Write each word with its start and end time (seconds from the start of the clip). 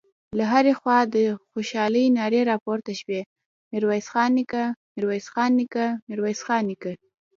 له 0.37 0.45
هرې 0.53 0.73
خوا 0.79 0.99
د 1.15 1.17
خوشالۍ 1.51 2.05
نارې 2.17 2.41
راپورته 2.51 2.91
شوې: 2.99 3.21
ميرويس 3.71 4.07
نيکه، 4.35 4.63
ميرويس 4.95 5.27
نيکه، 5.57 5.85
ميرويس 6.07 6.41
نيکه…. 6.67 6.91